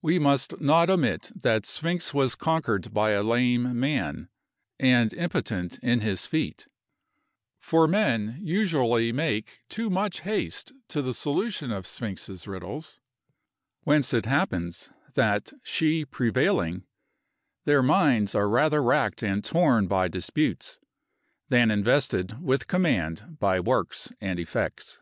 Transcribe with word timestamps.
We 0.00 0.18
must 0.18 0.58
not 0.58 0.88
omit 0.88 1.32
that 1.36 1.66
Sphinx 1.66 2.14
was 2.14 2.34
conquered 2.34 2.94
by 2.94 3.10
a 3.10 3.22
lame 3.22 3.78
man, 3.78 4.30
and 4.78 5.12
impotent 5.12 5.78
in 5.80 6.00
his 6.00 6.24
feet; 6.24 6.66
for 7.58 7.86
men 7.86 8.38
usually 8.40 9.12
make 9.12 9.60
too 9.68 9.90
much 9.90 10.20
haste 10.20 10.72
to 10.88 11.02
the 11.02 11.12
solution 11.12 11.70
of 11.70 11.86
Sphinx's 11.86 12.46
riddles; 12.48 13.00
whence 13.82 14.14
it 14.14 14.24
happens, 14.24 14.88
that 15.12 15.52
she 15.62 16.06
prevailing, 16.06 16.86
their 17.66 17.82
minds 17.82 18.34
are 18.34 18.48
rather 18.48 18.82
racked 18.82 19.22
and 19.22 19.44
torn 19.44 19.86
by 19.86 20.08
disputes, 20.08 20.78
than 21.50 21.70
invested 21.70 22.40
with 22.42 22.66
command 22.66 23.36
by 23.38 23.60
works 23.60 24.10
and 24.22 24.40
effects. 24.40 25.00